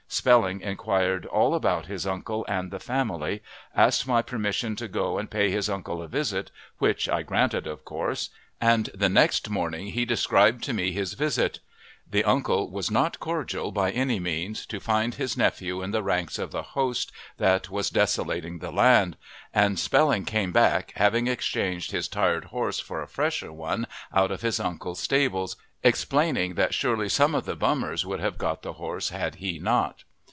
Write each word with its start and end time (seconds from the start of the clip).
Spelling 0.13 0.59
inquired 0.59 1.25
all 1.25 1.55
about 1.55 1.85
his 1.85 2.05
uncle 2.05 2.45
and 2.49 2.69
the 2.69 2.81
family, 2.81 3.41
asked 3.73 4.05
my 4.05 4.21
permission 4.21 4.75
to 4.75 4.89
go 4.89 5.17
and 5.17 5.31
pay 5.31 5.49
his 5.49 5.69
uncle 5.69 6.01
a 6.01 6.07
visit, 6.09 6.51
which 6.79 7.07
I 7.07 7.21
granted, 7.23 7.65
of 7.65 7.85
course, 7.85 8.29
and 8.59 8.89
the 8.93 9.07
next 9.07 9.49
morning 9.49 9.87
he 9.87 10.03
described 10.03 10.65
to 10.65 10.73
me 10.73 10.91
his 10.91 11.13
visit. 11.13 11.61
The 12.07 12.25
uncle 12.25 12.69
was 12.69 12.91
not 12.91 13.21
cordial, 13.21 13.71
by 13.71 13.89
any 13.91 14.19
means, 14.19 14.65
to 14.65 14.81
find 14.81 15.15
his 15.15 15.37
nephew 15.37 15.81
in 15.81 15.91
the 15.91 16.03
ranks 16.03 16.37
of 16.37 16.51
the 16.51 16.61
host 16.61 17.13
that 17.37 17.69
was 17.69 17.89
desolating 17.89 18.59
the 18.59 18.69
land, 18.71 19.15
and 19.53 19.79
Spelling 19.79 20.25
came 20.25 20.51
back, 20.51 20.91
having 20.97 21.27
exchanged 21.27 21.91
his 21.91 22.09
tired 22.09 22.45
horse 22.45 22.81
for 22.81 23.01
a 23.01 23.07
fresher 23.07 23.53
one 23.53 23.87
out 24.13 24.29
of 24.29 24.41
his 24.41 24.59
uncle's 24.59 24.99
stables, 24.99 25.55
explaining 25.83 26.53
that 26.55 26.75
surely 26.75 27.09
some 27.09 27.33
of 27.33 27.45
the 27.45 27.55
"bummers" 27.55 28.05
would 28.05 28.19
have 28.19 28.37
got 28.37 28.61
the 28.61 28.73
horse 28.73 29.09
had 29.09 29.35
he 29.35 29.57
not. 29.57 30.03